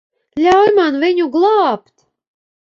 [0.45, 1.93] Ļauj man viņu glābt.